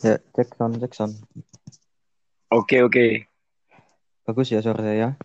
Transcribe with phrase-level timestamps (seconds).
[0.00, 1.12] Ya, cek sound, cek sound.
[2.48, 3.28] Oke oke,
[4.24, 5.20] Bagus ya suara saya.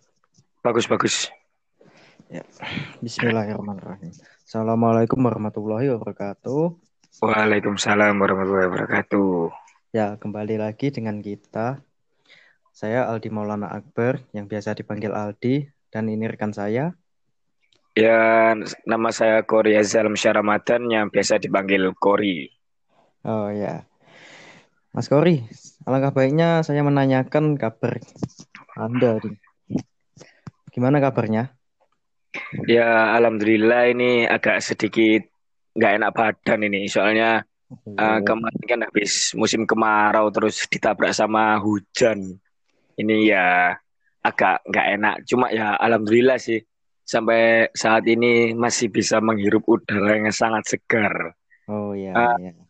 [0.60, 1.32] bagus bagus.
[3.00, 4.12] Bismillahirrahmanirrahim.
[4.44, 6.76] Assalamualaikum warahmatullahi wabarakatuh.
[7.24, 9.48] Waalaikumsalam warahmatullahi wabarakatuh.
[9.96, 11.80] Ya, kembali lagi dengan kita.
[12.76, 16.92] Saya Aldi Maulana Akbar, yang biasa dipanggil Aldi, dan ini rekan saya.
[17.96, 18.52] Ya,
[18.84, 22.52] nama saya Kori Azal Ramadan yang biasa dipanggil Kori.
[23.24, 23.88] Oh ya,
[24.96, 25.44] Mas Kori,
[25.84, 28.00] alangkah baiknya saya menanyakan kabar
[28.80, 29.20] Anda.
[30.72, 31.52] Gimana kabarnya?
[32.64, 35.28] Ya, alhamdulillah ini agak sedikit
[35.76, 36.88] nggak enak badan ini.
[36.88, 37.44] Soalnya
[37.92, 42.40] eh, kemarin kan habis musim kemarau terus ditabrak sama hujan.
[42.96, 43.76] Ini ya
[44.24, 45.16] agak nggak enak.
[45.28, 46.64] Cuma ya alhamdulillah sih
[47.04, 51.36] sampai saat ini masih bisa menghirup udara yang sangat segar.
[51.68, 52.40] Oh ya, Ah.
[52.40, 52.65] ya.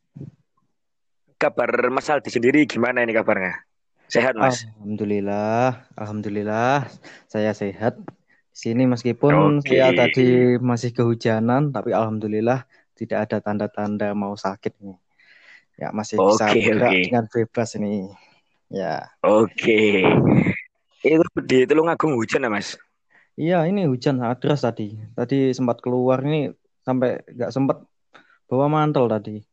[1.35, 3.67] Kabar Mas Aldi sendiri gimana ini kabarnya?
[4.07, 4.63] Sehat Mas?
[4.63, 6.87] Alhamdulillah, alhamdulillah
[7.27, 7.99] saya sehat.
[8.55, 9.67] Di sini meskipun Oke.
[9.67, 12.63] saya tadi masih kehujanan, tapi alhamdulillah
[12.95, 14.95] tidak ada tanda-tanda mau sakit nih.
[15.75, 17.03] Ya masih bisa Oke, bergerak oke.
[17.03, 18.07] dengan bebas ini.
[18.71, 20.07] Ya, Oke.
[21.03, 22.79] Itu di Tulungagung hujan ya Mas?
[23.35, 24.95] iya ini hujan sangat deras tadi.
[25.17, 26.47] Tadi sempat keluar ini
[26.87, 27.77] sampai nggak sempat
[28.47, 29.43] bawa mantel tadi.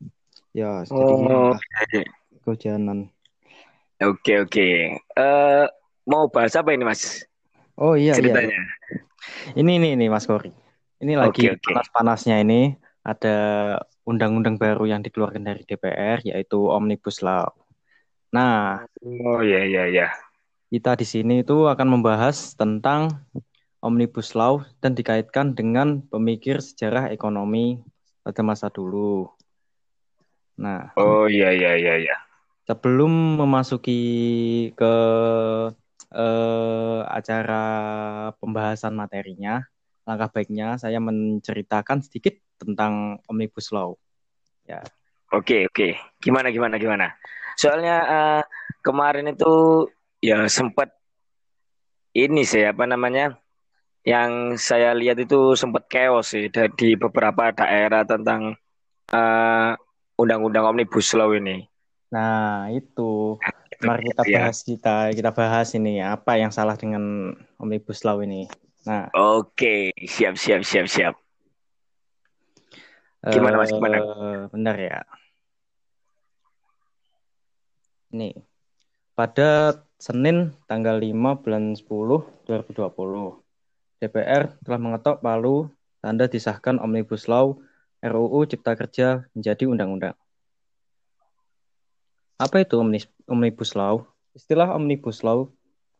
[0.52, 1.56] Ya, jadi Oh,
[1.92, 2.04] iya.
[2.44, 3.08] kehujanan.
[4.02, 4.68] Oke oke.
[4.98, 5.64] Eh
[6.04, 7.24] mau bahas apa ini Mas?
[7.78, 8.18] Oh iya iya.
[8.20, 8.60] Ceritanya.
[9.56, 10.52] Ini nih nih Mas Kori.
[11.00, 11.70] Ini lagi Oke, oke.
[11.72, 13.36] panas-panasnya ini ada
[14.04, 17.48] undang-undang baru yang dikeluarkan dari DPR yaitu Omnibus Law.
[18.34, 20.08] Nah, Oh iya iya iya.
[20.72, 23.24] kita di sini itu akan membahas tentang
[23.82, 27.82] Omnibus Law dan dikaitkan dengan pemikir sejarah ekonomi
[28.22, 29.26] pada masa dulu.
[30.58, 32.16] Nah, Oh iya iya iya iya.
[32.68, 34.00] sebelum memasuki
[34.76, 34.94] ke
[36.12, 37.64] eh, acara
[38.36, 39.64] pembahasan materinya,
[40.04, 43.96] langkah baiknya saya menceritakan sedikit tentang Omnibus Law.
[44.68, 44.84] Ya,
[45.32, 45.96] Oke oke.
[46.20, 47.16] Gimana gimana gimana?
[47.56, 48.42] Soalnya eh,
[48.84, 49.88] kemarin itu
[50.20, 50.92] ya sempat
[52.12, 53.40] ini sih apa namanya?
[54.04, 58.52] Yang saya lihat itu sempat chaos sih di beberapa daerah tentang
[59.08, 59.72] eh,
[60.16, 61.66] undang-undang Omnibus Law ini.
[62.08, 63.36] Nah, itu.
[63.82, 64.46] Mari kita Ya.
[64.46, 68.46] bahas kita kita bahas ini apa yang salah dengan Omnibus Law ini.
[68.86, 71.14] Nah, Oke, siap siap siap siap.
[73.22, 73.70] Gimana, Mas?
[73.70, 73.98] Gimana?
[73.98, 74.98] eh, Bentar ya.
[78.12, 78.34] Nih,
[79.14, 83.40] pada Senin tanggal 5 bulan 10 2020,
[83.98, 85.70] DPR telah mengetok palu
[86.02, 87.62] tanda disahkan Omnibus Law
[88.02, 90.18] RUU Cipta Kerja menjadi undang-undang.
[92.42, 92.82] Apa itu
[93.30, 94.02] Omnibus Law?
[94.34, 95.46] Istilah Omnibus Law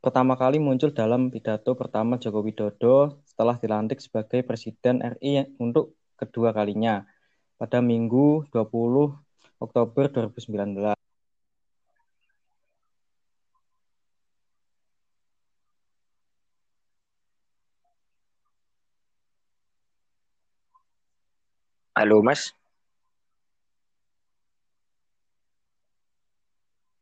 [0.03, 6.51] pertama kali muncul dalam pidato pertama Joko Widodo setelah dilantik sebagai Presiden RI untuk kedua
[6.51, 7.07] kalinya
[7.55, 11.02] pada Minggu 20 Oktober 2019.
[21.95, 22.57] Halo Mas.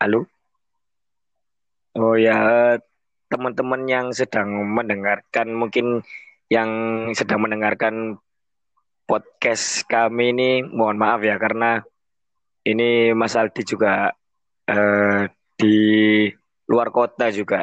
[0.00, 0.26] Halo.
[1.94, 2.34] Oh ya,
[3.30, 6.02] teman-teman yang sedang mendengarkan mungkin
[6.50, 6.70] yang
[7.14, 8.18] sedang mendengarkan
[9.06, 11.82] podcast kami ini mohon maaf ya karena
[12.66, 14.10] ini Mas Aldi juga
[14.66, 15.76] eh, di
[16.66, 17.62] luar kota juga.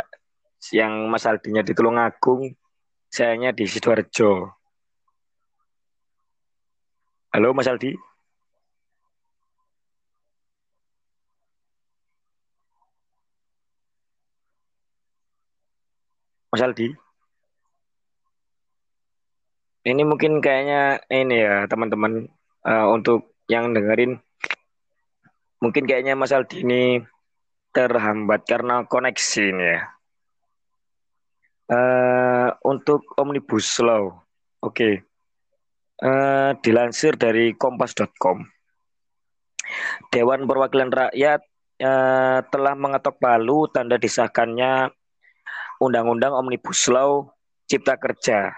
[0.71, 2.55] Yang Mas Aldinya di Tulungagung,
[3.11, 4.56] sayanya di Sidoarjo.
[7.33, 7.91] Halo Mas Aldi.
[16.51, 16.87] Mas Aldi.
[19.87, 22.27] Ini mungkin kayaknya ini ya teman-teman
[22.67, 24.19] eh, untuk yang dengerin
[25.63, 27.03] mungkin kayaknya Mas Aldi ini
[27.75, 29.81] terhambat karena koneksi ini ya.
[31.67, 34.15] Eh, untuk Omnibus Law,
[34.63, 35.06] oke.
[35.97, 38.45] Eh, dilansir dari kompas.com,
[40.13, 41.41] Dewan Perwakilan Rakyat
[41.81, 44.93] eh, telah mengetok palu tanda disahkannya
[45.81, 47.33] Undang-Undang Omnibus Law
[47.65, 48.53] Cipta Kerja.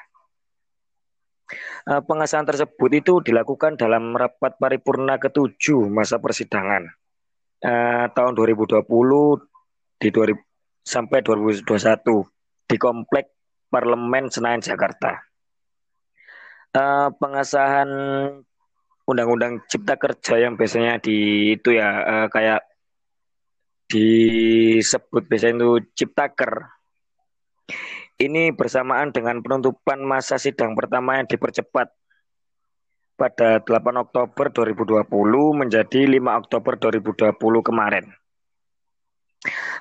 [1.88, 6.92] Eh, pengesahan tersebut itu dilakukan dalam rapat paripurna ketujuh masa persidangan
[7.64, 8.84] eh, tahun 2020
[9.96, 10.36] di 2000
[10.84, 12.04] sampai 2021
[12.68, 13.32] di Komplek
[13.72, 15.29] Parlemen Senayan Jakarta.
[16.70, 17.90] Eh, pengesahan
[19.10, 22.62] Undang-Undang Cipta Kerja yang biasanya di itu ya eh, kayak
[23.90, 26.70] disebut biasanya itu ciptaker.
[28.20, 31.90] Ini bersamaan dengan penutupan masa sidang pertama yang dipercepat
[33.20, 35.10] pada 8 Oktober 2020
[35.66, 38.06] menjadi 5 Oktober 2020 kemarin.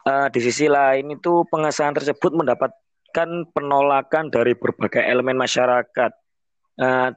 [0.06, 6.27] Uh, di sisi lain itu pengesahan tersebut mendapatkan penolakan dari berbagai elemen masyarakat, uh,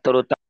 [0.02, 0.42] terutama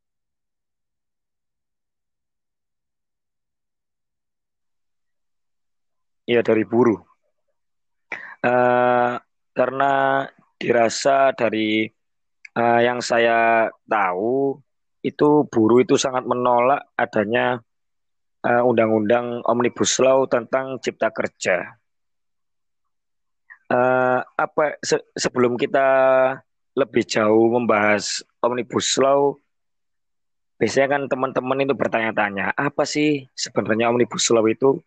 [6.31, 6.99] ya dari buruh.
[8.41, 9.21] Uh,
[9.53, 10.25] karena
[10.57, 11.85] dirasa dari
[12.57, 14.57] uh, yang saya tahu
[15.05, 17.61] itu buruh itu sangat menolak adanya
[18.41, 21.77] undang undang-undang omnibus law tentang cipta kerja.
[23.69, 25.85] Uh, apa se sebelum kita
[26.77, 29.35] lebih jauh membahas omnibus law,
[30.56, 34.79] biasanya kan teman-teman itu bertanya-tanya apa sih sebenarnya omnibus law itu?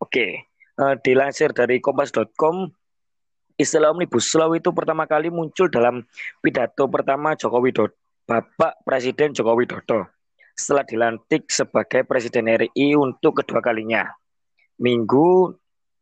[0.00, 0.48] Oke,
[0.80, 2.72] uh, dilansir dari kompas.com
[3.60, 6.00] Istilah Omnibus Law itu pertama kali muncul dalam
[6.40, 7.92] pidato pertama Joko Widodo,
[8.24, 10.08] Bapak Presiden Joko Widodo
[10.56, 14.08] setelah dilantik sebagai Presiden RI untuk kedua kalinya.
[14.80, 15.56] Minggu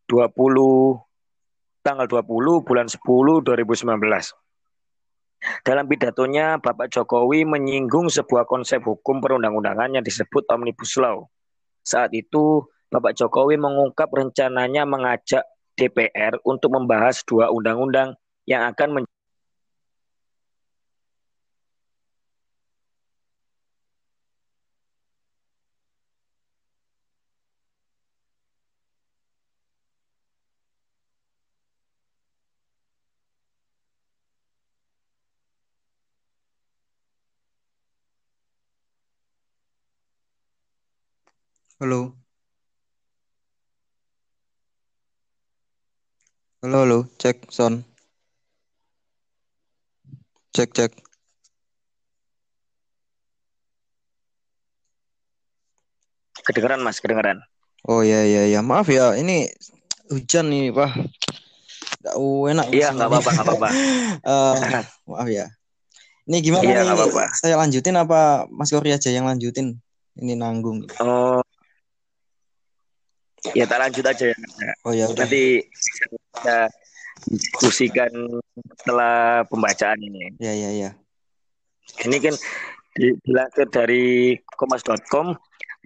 [0.07, 4.48] 20 tanggal 20 bulan 10 2019.
[5.63, 11.31] Dalam pidatonya, Bapak Jokowi menyinggung sebuah konsep hukum perundang-undangan yang disebut Omnibus Law.
[11.87, 15.47] Saat itu, Bapak Jokowi mengungkap rencananya mengajak
[15.79, 18.19] DPR untuk membahas dua undang-undang
[18.51, 19.05] yang akan men
[41.79, 42.11] Halo.
[46.59, 47.87] Halo, halo, cek son.
[50.51, 50.91] Cek, cek.
[56.43, 57.47] Kedengeran Mas, kedengeran.
[57.87, 59.47] Oh ya ya ya, maaf ya, ini
[60.11, 60.99] hujan nih, Pak.
[62.03, 62.75] Gak enak.
[62.75, 63.69] Iya, nggak apa-apa, nggak apa-apa.
[64.27, 64.83] uh,
[65.15, 65.47] maaf ya.
[66.27, 66.91] Ini gimana iya, nih?
[66.91, 67.25] Apa -apa.
[67.39, 69.79] Saya lanjutin apa Mas Kori aja yang lanjutin?
[70.19, 70.83] Ini nanggung.
[70.99, 71.39] Oh,
[73.55, 74.37] ya tak lanjut aja ya.
[74.87, 75.25] Oh ya udah.
[75.25, 75.65] Nanti
[76.39, 76.69] kita
[77.27, 78.11] diskusikan
[78.79, 80.35] setelah pembacaan ini.
[80.39, 80.91] Ya ya ya.
[82.05, 82.35] Ini kan
[82.99, 85.35] dilansir dari kompas.com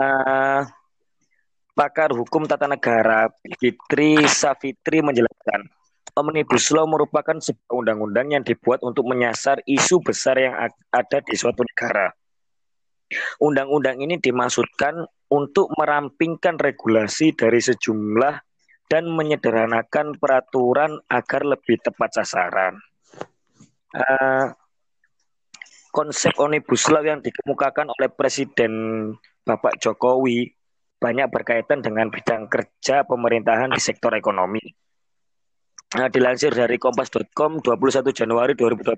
[0.01, 0.61] uh,
[1.73, 3.29] pakar hukum tata negara
[3.61, 5.69] Fitri Safitri menjelaskan
[6.13, 10.53] Omnibus Law merupakan sebuah undang-undang yang dibuat untuk menyasar isu besar yang
[10.93, 12.13] ada di suatu negara.
[13.41, 18.35] Undang-undang ini dimaksudkan untuk merampingkan regulasi dari sejumlah
[18.93, 22.77] dan menyederhanakan peraturan agar lebih tepat sasaran.
[23.97, 24.53] Uh,
[25.89, 28.73] konsep omnibus law yang dikemukakan oleh Presiden
[29.45, 30.53] Bapak Jokowi
[31.01, 34.63] banyak berkaitan dengan bidang kerja pemerintahan di sektor ekonomi.
[35.93, 38.97] Nah, dilansir dari kompas.com 21 Januari 2020,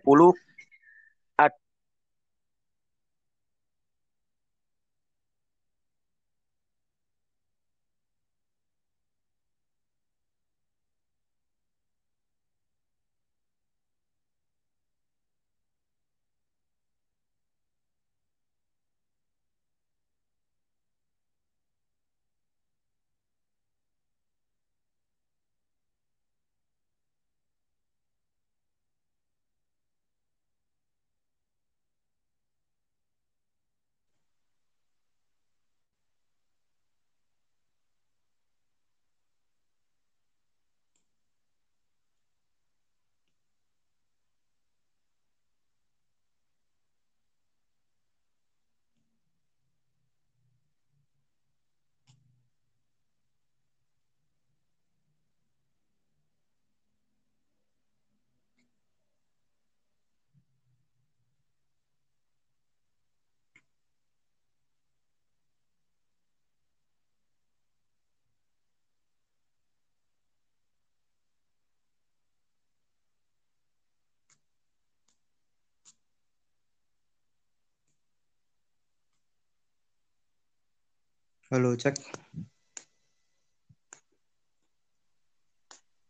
[81.54, 81.94] Halo, cek.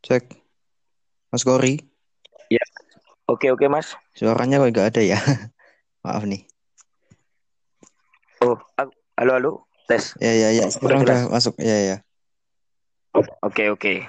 [0.01, 0.25] Cek.
[1.29, 1.85] Mas Gori.
[2.49, 2.65] Ya.
[3.29, 3.93] Oke, oke, Mas.
[4.17, 5.21] Suaranya kok nggak ada ya?
[6.09, 6.49] Maaf nih.
[8.41, 8.57] Oh,
[9.21, 9.53] halo, halo.
[9.85, 10.17] Tes.
[10.17, 10.65] Ya, ya, ya.
[10.73, 11.61] Sekarang udah, udah masuk.
[11.61, 11.97] Ya, ya.
[13.45, 14.09] Oke oke.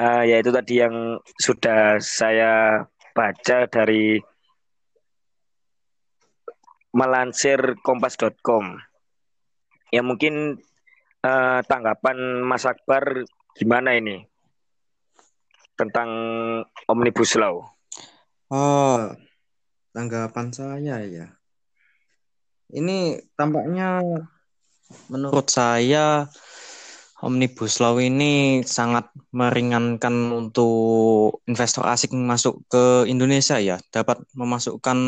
[0.00, 4.16] Uh, ya itu tadi yang sudah saya baca dari
[6.96, 8.80] melansir kompas.com.
[9.90, 10.62] Ya mungkin
[11.26, 13.26] uh, tanggapan Mas Akbar
[13.58, 14.26] gimana ini
[15.74, 16.10] tentang
[16.86, 17.66] omnibus law?
[18.50, 19.10] Oh,
[19.94, 21.26] tanggapan saya ya.
[22.70, 23.98] Ini tampaknya
[25.10, 26.30] menurut saya
[27.20, 34.98] Omnibus Law ini sangat meringankan untuk investor asing masuk ke Indonesia ya, dapat memasukkan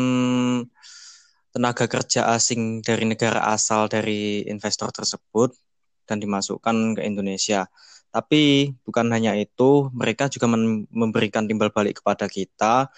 [1.53, 5.53] tenaga kerja asing dari negara asal dari investor tersebut
[6.09, 7.69] dan dimasukkan ke Indonesia.
[8.09, 10.49] Tapi bukan hanya itu, mereka juga
[10.89, 12.89] memberikan timbal balik kepada kita,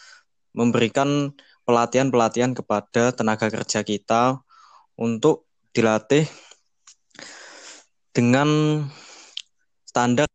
[0.55, 1.35] memberikan
[1.67, 4.39] pelatihan-pelatihan kepada tenaga kerja kita
[4.95, 6.23] untuk dilatih
[8.15, 8.47] dengan
[9.83, 10.27] standar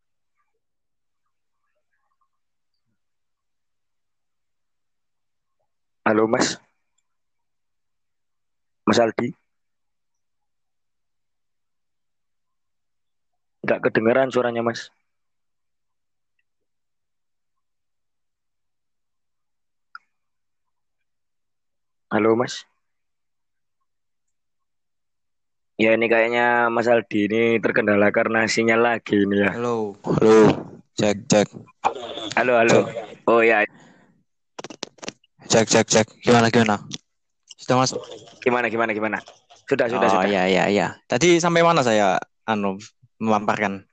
[6.04, 6.69] Halo Mas.
[8.90, 9.30] Mas Aldi.
[13.62, 14.90] Enggak kedengeran suaranya Mas.
[22.10, 22.66] Halo Mas.
[25.78, 29.54] Ya ini kayaknya Mas Aldi ini terkendala karena sinyal lagi ini ya.
[29.54, 30.66] Halo, halo,
[30.98, 31.46] cek cek.
[32.34, 32.90] Halo halo.
[32.90, 33.22] Cek.
[33.30, 33.62] Oh ya.
[35.46, 36.06] Cek cek cek.
[36.26, 36.82] Gimana gimana?
[37.70, 38.02] Sudah masuk?
[38.42, 39.22] Gimana gimana gimana?
[39.70, 40.26] Sudah sudah oh, sudah.
[40.26, 40.98] Oh ya ya ya.
[41.06, 42.82] Tadi sampai mana saya anu
[43.22, 43.86] memamparkan?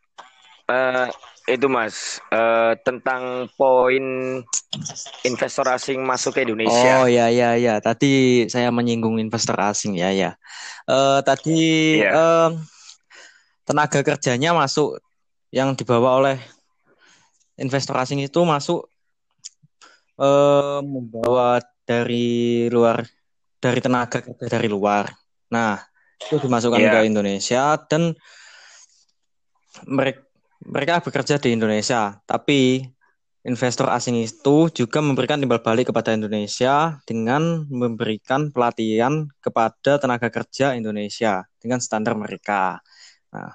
[0.65, 1.05] Uh,
[1.45, 4.01] itu mas uh, tentang poin
[5.21, 7.05] investor asing masuk ke Indonesia.
[7.05, 7.77] Oh ya ya ya.
[7.77, 10.33] Tadi saya menyinggung investor asing ya ya.
[10.89, 12.09] Uh, tadi yeah.
[12.09, 12.17] Iya.
[12.17, 12.49] uh,
[13.61, 14.97] tenaga kerjanya masuk
[15.53, 16.41] yang dibawa oleh
[17.61, 18.89] investor asing itu masuk
[20.17, 23.05] uh, membawa dari luar
[23.57, 25.09] dari tenaga kerja dari luar.
[25.53, 25.77] Nah
[26.17, 26.93] itu dimasukkan yeah.
[26.97, 28.13] ke Indonesia dan
[29.85, 30.25] mereka
[30.57, 32.81] mereka bekerja di Indonesia, tapi
[33.45, 40.73] investor asing itu juga memberikan timbal balik kepada Indonesia dengan memberikan pelatihan kepada tenaga kerja
[40.73, 42.81] Indonesia dengan standar mereka.
[43.31, 43.53] Nah,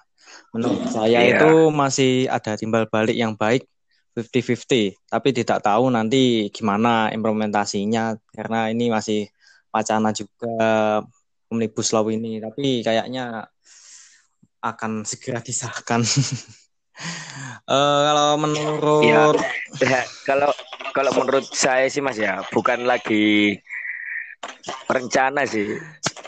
[0.55, 1.37] menurut saya yeah.
[1.37, 3.67] itu masih ada timbal balik yang baik
[4.13, 9.32] 50-50, tapi tidak tahu nanti gimana implementasinya karena ini masih
[9.73, 10.53] wacana juga
[11.49, 13.49] omnibus law ini, tapi kayaknya
[14.63, 16.01] akan segera disahkan.
[17.67, 19.41] uh, kalau menurut
[19.83, 20.53] ya, ya, kalau
[20.93, 23.57] kalau menurut saya sih Mas ya bukan lagi
[24.87, 25.81] rencana sih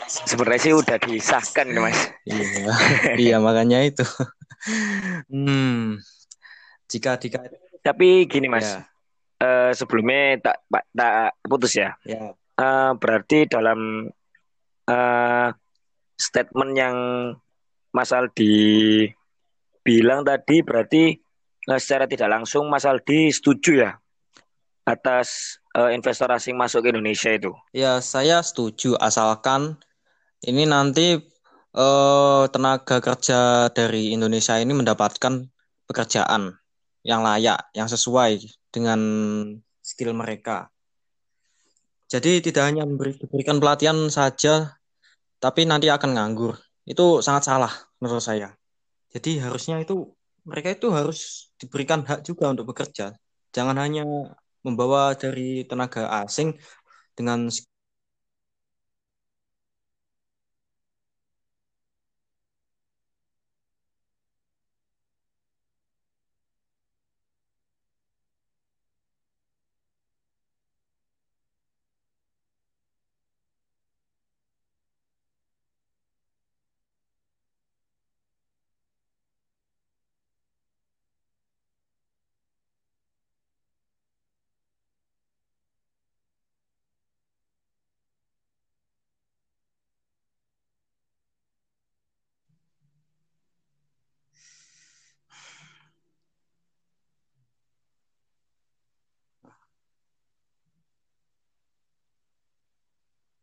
[0.07, 2.45] sebenarnya sih udah disahkan nih Mas iya
[3.15, 4.03] iya makanya itu
[5.33, 6.01] hmm
[6.89, 7.45] jika jika
[7.85, 8.81] tapi gini Mas ya.
[9.45, 10.57] uh, sebelumnya tak
[10.97, 12.33] tak putus ya, ya.
[12.55, 14.07] Uh, berarti dalam
[14.87, 15.49] uh,
[16.15, 16.97] statement yang
[17.91, 19.07] Mas Aldi
[19.83, 21.19] bilang tadi berarti
[21.67, 23.91] uh, secara tidak langsung Mas Aldi setuju ya
[24.85, 27.51] atas uh, investor asing masuk ke Indonesia itu?
[27.73, 29.81] Ya, saya setuju asalkan
[30.45, 31.19] ini nanti
[31.73, 35.49] uh, tenaga kerja dari Indonesia ini mendapatkan
[35.89, 36.55] pekerjaan
[37.05, 38.99] yang layak, yang sesuai dengan
[39.81, 40.69] skill mereka.
[42.15, 44.71] Jadi tidak hanya memberi, diberikan pelatihan saja,
[45.43, 46.55] tapi nanti akan nganggur.
[46.87, 48.55] Itu sangat salah menurut saya.
[49.11, 50.15] Jadi harusnya itu
[50.47, 53.11] mereka itu harus diberikan hak juga untuk bekerja.
[53.51, 54.07] Jangan hanya
[54.63, 56.55] membawa dari tenaga asing
[57.19, 57.51] dengan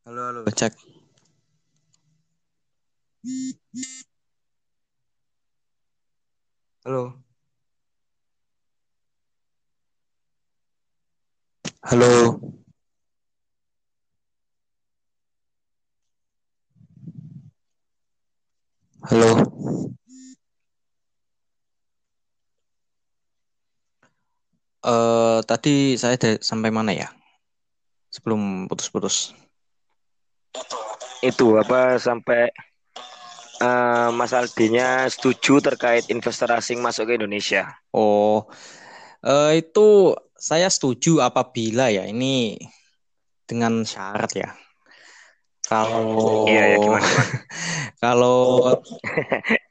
[0.04, 0.75] Halo, halo, cek.
[6.85, 7.23] Halo.
[11.82, 12.11] Halo.
[19.11, 19.30] Halo.
[24.82, 27.09] uh, tadi saya sampai mana ya?
[28.12, 29.32] Sebelum putus-putus.
[31.23, 32.50] Itu apa sampai
[33.62, 37.78] uh, Mas Aldinya setuju terkait investor asing masuk ke Indonesia?
[37.94, 38.50] Oh,
[39.23, 42.59] uh, itu saya setuju apabila ya ini
[43.47, 44.50] dengan syarat ya.
[45.62, 47.06] Kalau iya, ya, gimana,
[48.02, 48.38] kalau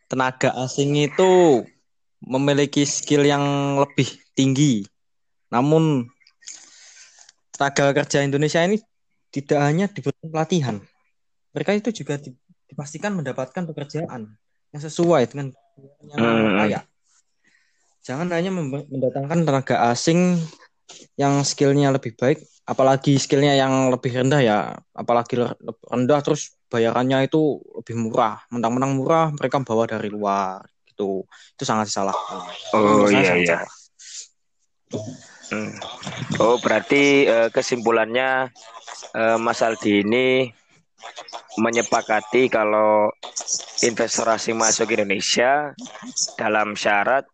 [0.07, 1.61] tenaga asing itu
[2.23, 4.87] memiliki skill yang lebih tinggi.
[5.51, 6.07] Namun
[7.51, 8.79] tenaga kerja Indonesia ini
[9.31, 10.75] tidak hanya diberikan pelatihan.
[11.55, 12.19] Mereka itu juga
[12.67, 14.35] dipastikan mendapatkan pekerjaan
[14.71, 15.51] yang sesuai dengan
[16.07, 16.55] yang hmm.
[16.59, 16.83] layak.
[18.01, 20.39] Jangan hanya mendatangkan tenaga asing
[21.15, 24.57] yang skillnya lebih baik, apalagi skillnya yang lebih rendah ya,
[24.91, 25.39] apalagi
[25.87, 31.87] rendah terus bayarannya itu lebih murah, mentang-mentang murah mereka bawa dari luar gitu, itu sangat
[31.91, 32.15] salah.
[32.75, 33.59] Oh iya iya.
[35.51, 35.75] Hmm.
[36.39, 38.47] Oh berarti uh, kesimpulannya
[39.11, 40.47] uh, Mas Aldi ini
[41.59, 43.11] menyepakati kalau
[43.83, 45.75] investor asing masuk Indonesia
[46.39, 47.27] dalam syarat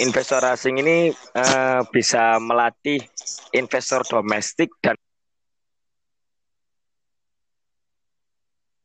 [0.00, 3.04] investor asing ini uh, bisa melatih
[3.52, 4.96] investor domestik dan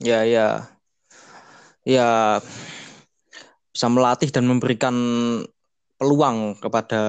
[0.03, 0.67] ya ya
[1.87, 2.39] ya
[3.71, 4.95] bisa melatih dan memberikan
[5.95, 7.03] peluang kepada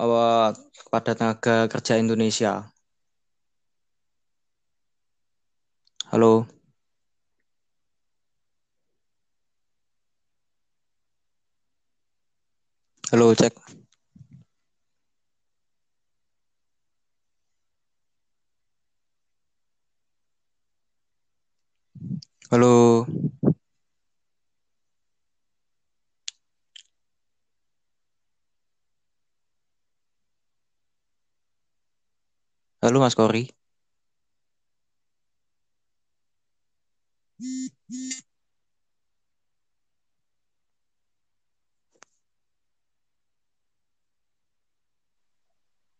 [0.00, 2.52] uh, kepada tenaga kerja Indonesia.
[6.10, 6.46] Halo.
[13.12, 13.54] Halo, cek.
[22.50, 23.06] Halo.
[32.80, 33.44] Halo Mas Kori.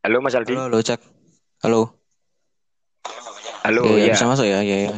[0.01, 0.57] Halo Mas Aldi.
[0.57, 1.01] Halo, halo cek.
[1.61, 2.01] Halo.
[3.61, 4.09] Halo, ya.
[4.09, 4.17] ya.
[4.17, 4.97] Bisa masuk ya, ya, ya.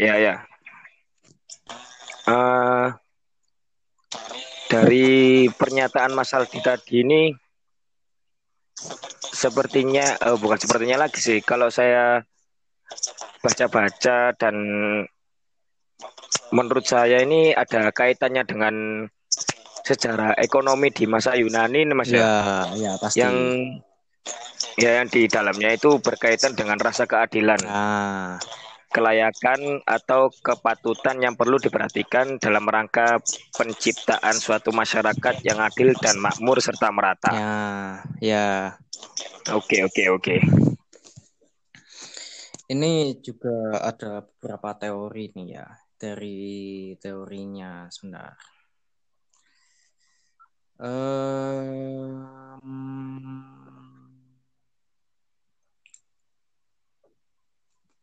[0.00, 0.34] Ya, ya.
[2.24, 2.96] Uh,
[4.72, 7.36] dari pernyataan Mas Aldi tadi ini,
[9.36, 11.44] sepertinya, uh, bukan sepertinya lagi sih.
[11.44, 12.24] Kalau saya
[13.44, 14.56] baca-baca dan
[16.50, 18.74] menurut saya ini ada kaitannya dengan
[19.86, 23.22] sejarah ekonomi di masa Yunani Mas ya, ya, ya pasti.
[23.22, 23.36] Yang
[24.76, 27.60] ya yang di dalamnya itu berkaitan dengan rasa keadilan.
[27.62, 28.42] Nah.
[28.86, 33.20] Kelayakan atau kepatutan yang perlu diperhatikan dalam rangka
[33.52, 37.28] penciptaan suatu masyarakat yang adil dan makmur serta merata.
[37.34, 37.52] Ya,
[38.24, 38.48] ya.
[39.54, 40.36] Oke, oke, oke.
[42.66, 48.34] Ini juga ada beberapa teori nih ya dari teorinya sebentar.
[50.76, 52.60] Um,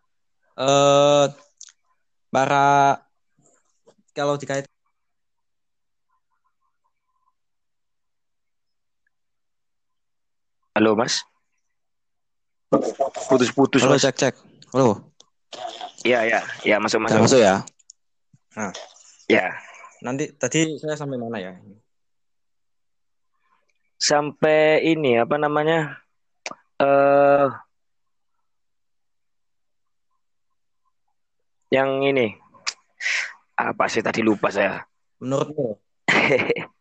[0.54, 1.26] eh,
[2.30, 3.02] para
[4.14, 4.70] kalau dikait
[10.76, 11.24] Halo Mas.
[13.32, 13.80] Putus-putus.
[13.80, 14.36] Halo cek cek.
[14.76, 15.08] Halo.
[16.04, 17.24] Iya ya, ya masuk masuk.
[17.24, 17.64] masuk ya.
[18.60, 18.76] Nah.
[19.32, 19.56] Ya.
[20.04, 21.56] Nanti tadi saya sampai mana ya?
[24.08, 25.98] Sampai ini apa namanya?
[26.78, 27.50] Eh uh,
[31.74, 32.38] yang ini
[33.58, 34.86] apa sih tadi lupa saya.
[35.18, 35.82] Menurutmu?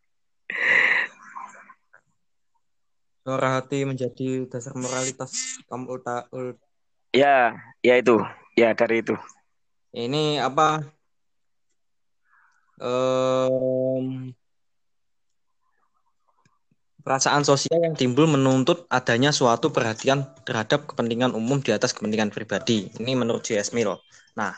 [3.25, 6.61] suara hati menjadi dasar moralitas kamu ulta ul...
[7.09, 8.21] ya ya itu
[8.53, 9.17] ya dari itu
[9.97, 10.85] ini apa
[12.77, 14.29] um,
[17.05, 22.89] perasaan sosial yang timbul menuntut adanya suatu perhatian terhadap kepentingan umum di atas kepentingan pribadi.
[22.97, 23.77] Ini menurut J.S.
[23.77, 23.93] Mill.
[24.41, 24.57] Nah,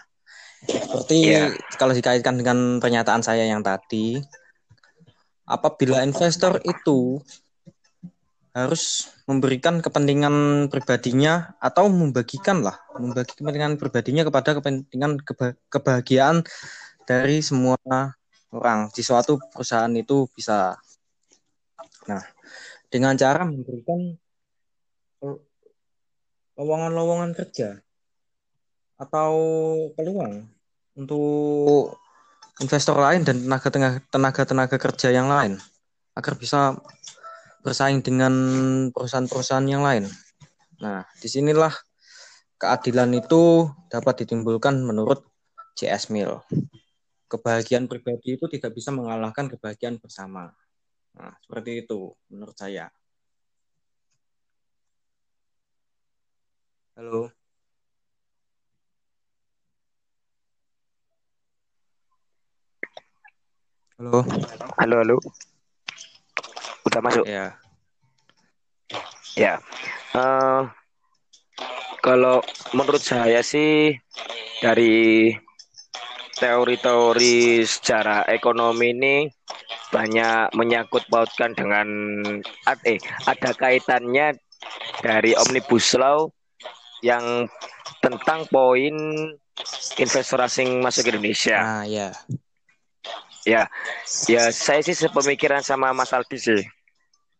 [0.63, 1.51] seperti yeah.
[1.75, 4.23] kalau dikaitkan dengan pernyataan saya yang tadi,
[5.43, 7.19] apabila investor itu
[8.55, 15.19] harus memberikan kepentingan pribadinya atau membagikan lah, membagi kepentingan pribadinya kepada kepentingan
[15.69, 16.47] kebahagiaan
[17.05, 17.77] dari semua
[18.55, 20.79] orang di suatu perusahaan itu bisa.
[22.07, 22.23] Nah,
[22.91, 24.15] dengan cara memberikan
[26.57, 27.81] lowongan-lowongan kerja
[28.97, 29.33] atau
[29.93, 30.49] peluang
[30.97, 32.01] untuk
[32.65, 35.61] investor lain dan tenaga tenaga tenaga kerja yang lain
[36.17, 36.73] agar bisa
[37.61, 38.33] bersaing dengan
[38.95, 40.09] perusahaan-perusahaan yang lain.
[40.81, 41.75] Nah, di sinilah
[42.57, 45.27] keadilan itu dapat ditimbulkan menurut
[45.77, 46.09] C.S.
[46.09, 46.41] Mill.
[47.29, 50.55] Kebahagiaan pribadi itu tidak bisa mengalahkan kebahagiaan bersama.
[51.17, 52.93] Nah, seperti itu menurut saya.
[56.97, 57.33] Halo.
[63.97, 64.21] Halo.
[64.77, 65.17] Halo, halo.
[66.85, 67.25] Udah masuk?
[67.25, 67.57] Ya.
[69.37, 69.61] Ya.
[70.13, 70.69] Uh,
[72.05, 72.45] kalau
[72.77, 73.97] menurut saya sih
[74.61, 75.33] dari
[76.37, 79.17] teori-teori secara ekonomi ini
[79.95, 81.87] banyak menyangkut pautkan dengan
[82.83, 84.35] eh ada kaitannya
[85.03, 86.27] dari omnibus law
[87.05, 87.47] yang
[88.03, 88.95] tentang poin
[89.97, 91.59] investor asing masuk ke Indonesia.
[91.59, 92.11] Ah ya.
[93.47, 93.71] Ya,
[94.27, 96.63] ya saya sih sepemikiran sama Mas Aldi sih.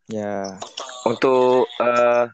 [0.07, 0.55] Ya.
[1.03, 2.31] Untuk uh,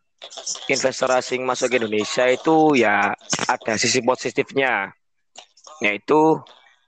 [0.70, 3.18] investor asing masuk ke Indonesia itu ya
[3.50, 4.94] ada sisi positifnya,
[5.82, 6.38] yaitu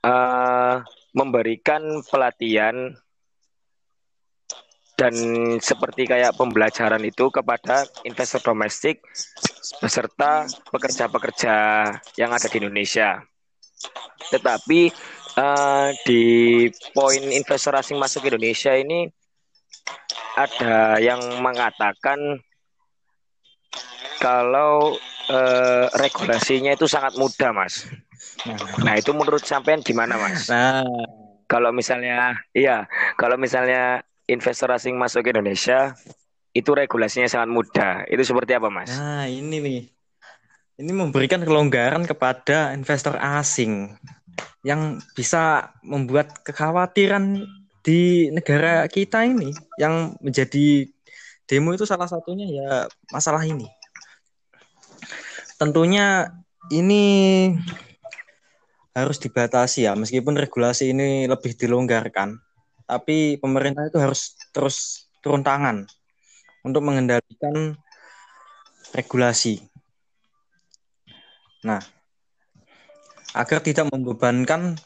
[0.06, 0.74] uh,
[1.10, 2.94] memberikan pelatihan
[4.96, 5.12] dan
[5.60, 9.04] seperti kayak pembelajaran itu kepada investor domestik
[9.84, 11.54] beserta pekerja-pekerja
[12.16, 13.20] yang ada di Indonesia.
[14.32, 14.88] Tetapi
[15.36, 16.24] uh, di
[16.96, 19.04] poin investor asing masuk ke Indonesia ini
[20.36, 22.40] ada yang mengatakan
[24.16, 24.96] kalau
[25.28, 27.84] uh, regulasinya itu sangat mudah, Mas.
[28.80, 30.48] Nah, itu menurut sampean gimana, Mas?
[30.48, 30.80] Nah,
[31.44, 32.88] kalau misalnya iya,
[33.20, 35.94] kalau misalnya investor asing masuk ke Indonesia
[36.56, 37.94] itu regulasinya sangat mudah.
[38.10, 38.90] Itu seperti apa, Mas?
[38.90, 39.82] Nah, ini nih.
[40.76, 43.96] Ini memberikan kelonggaran kepada investor asing
[44.60, 47.40] yang bisa membuat kekhawatiran
[47.80, 50.84] di negara kita ini yang menjadi
[51.48, 52.70] demo itu salah satunya ya
[53.08, 53.64] masalah ini.
[55.56, 56.28] Tentunya
[56.68, 57.04] ini
[58.92, 62.36] harus dibatasi ya meskipun regulasi ini lebih dilonggarkan
[62.86, 65.84] tapi pemerintah itu harus terus turun tangan
[66.62, 67.74] untuk mengendalikan
[68.94, 69.58] regulasi.
[71.66, 71.82] Nah,
[73.34, 74.78] agar tidak membebankan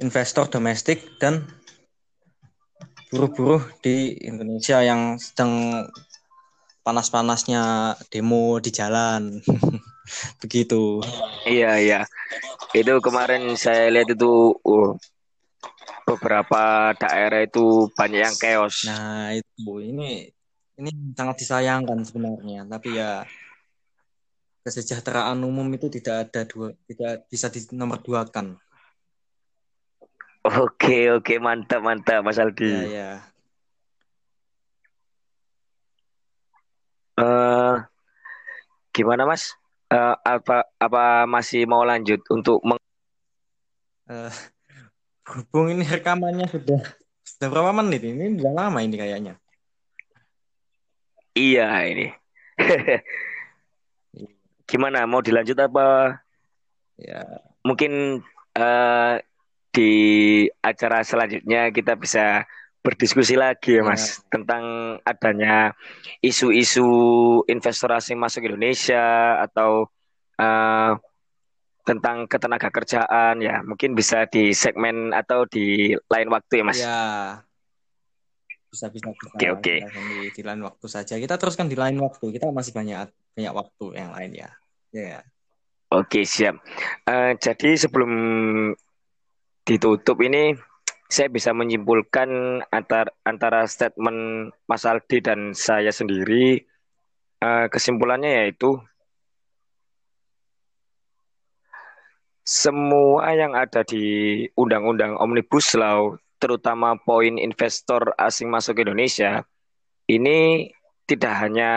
[0.00, 1.44] investor domestik dan
[3.12, 5.84] buruh-buruh di Indonesia yang sedang
[6.80, 9.38] panas-panasnya demo di jalan.
[10.42, 11.04] Begitu.
[11.46, 12.00] Iya, iya.
[12.72, 14.96] Itu kemarin saya lihat itu uh,
[16.10, 18.82] beberapa daerah itu banyak yang chaos.
[18.86, 20.26] Nah, itu ini
[20.80, 23.22] ini sangat disayangkan sebenarnya, tapi ya
[24.66, 28.58] kesejahteraan umum itu tidak ada dua tidak bisa di nomor dua kan.
[30.40, 32.64] Oke, oke, mantap, mantap, Mas Aldi.
[32.64, 33.10] Ya, ya.
[37.20, 37.76] Uh,
[38.96, 39.52] gimana, Mas?
[39.92, 42.78] Uh, apa apa masih mau lanjut untuk meng
[44.08, 44.30] uh,
[45.30, 46.82] Berhubung ini rekamannya sudah
[47.22, 48.34] sudah berapa menit ini?
[48.34, 49.38] Sudah lama ini kayaknya.
[51.38, 52.10] Iya ini.
[54.70, 55.06] Gimana?
[55.06, 56.18] Mau dilanjut apa?
[56.98, 57.22] Ya.
[57.62, 58.18] Mungkin
[58.58, 59.14] uh,
[59.70, 59.92] di
[60.58, 62.42] acara selanjutnya kita bisa
[62.80, 64.34] berdiskusi lagi ya mas ya.
[64.34, 64.64] tentang
[65.04, 65.76] adanya
[66.24, 66.88] isu-isu
[67.46, 69.86] investor asing masuk Indonesia atau
[70.40, 70.96] uh,
[71.90, 73.66] tentang ketenaga kerjaan ya.
[73.66, 76.78] Mungkin bisa di segmen atau di lain waktu ya mas.
[76.78, 77.02] Ya
[78.70, 79.74] bisa bisa, oke oke.
[79.82, 81.18] Di, di lain waktu saja.
[81.18, 82.30] Kita teruskan di lain waktu.
[82.30, 84.50] Kita masih banyak banyak waktu yang lain ya.
[84.94, 85.02] Ya.
[85.18, 85.22] Yeah.
[85.90, 86.62] oke siap.
[87.02, 88.12] Uh, jadi sebelum
[89.66, 90.54] ditutup ini
[91.10, 96.62] saya bisa menyimpulkan antar antara statement Mas Aldi dan saya sendiri.
[97.40, 98.76] Uh, kesimpulannya yaitu
[102.50, 109.46] semua yang ada di Undang-Undang Omnibus Law, terutama poin investor asing masuk ke Indonesia,
[110.10, 110.66] ini
[111.06, 111.70] tidak hanya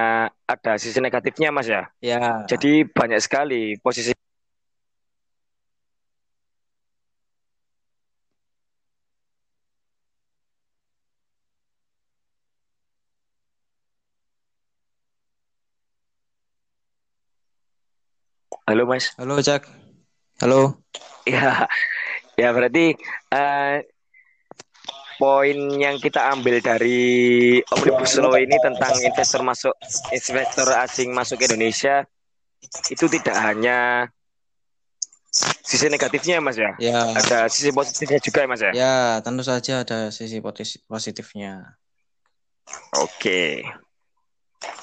[0.49, 1.93] ada sisi negatifnya Mas ya.
[2.01, 2.41] Ya.
[2.49, 4.17] Jadi banyak sekali posisi
[18.63, 19.11] Halo Mas.
[19.19, 19.82] Halo Cak.
[20.41, 20.81] Halo.
[21.29, 21.69] Ya,
[22.33, 22.97] ya berarti
[23.29, 23.77] uh,
[25.21, 29.73] poin yang kita ambil dari omnibus law ini tentang investor masuk
[30.09, 32.03] investor asing masuk ke Indonesia
[32.89, 34.09] itu tidak hanya
[35.63, 37.09] sisi negatifnya mas ya, ya.
[37.17, 38.71] ada sisi positifnya juga ya mas ya?
[38.73, 40.41] Ya tentu saja ada sisi
[40.85, 41.77] positifnya.
[42.97, 43.65] Oke.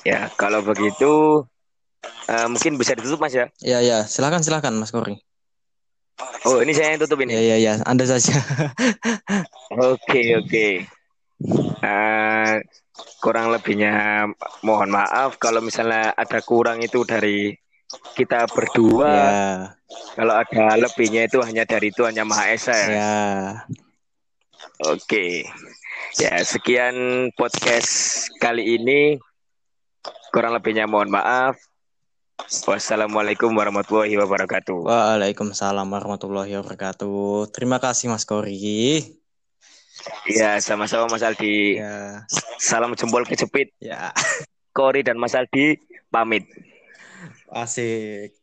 [0.03, 1.45] Ya kalau begitu
[2.27, 3.47] uh, mungkin bisa ditutup mas ya?
[3.63, 4.07] Ya ya.
[4.07, 5.21] Silakan silakan mas Kori
[6.49, 7.37] Oh, ini saya yang tutup ini.
[7.37, 7.75] Ya, ya, ya.
[7.85, 8.35] Anda saja.
[9.71, 10.67] Oke, oke.
[11.81, 12.59] Uh,
[13.23, 14.27] kurang lebihnya
[14.61, 17.55] mohon maaf kalau misalnya ada kurang itu dari
[18.19, 19.11] kita berdua.
[19.15, 19.35] Ya.
[20.15, 22.89] Kalau ada lebihnya itu hanya dari itu hanya Maha Esa ya.
[22.91, 23.19] ya.
[24.91, 25.47] Oke.
[26.19, 29.19] Ya, sekian podcast kali ini.
[30.31, 31.59] Kurang lebihnya mohon maaf.
[32.48, 34.88] Wassalamualaikum warahmatullahi wabarakatuh.
[34.88, 37.53] Waalaikumsalam warahmatullahi wabarakatuh.
[37.53, 39.05] Terima kasih Mas Kori.
[40.24, 41.76] Ya, sama-sama Mas Aldi.
[41.76, 42.24] Ya.
[42.57, 43.76] Salam jempol kejepit.
[43.85, 44.16] Ya.
[44.72, 45.76] Kori dan Mas Aldi
[46.09, 46.48] pamit.
[47.53, 48.39] Asik.